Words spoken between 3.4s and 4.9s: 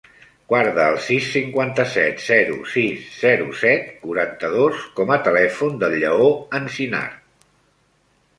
set, quaranta-dos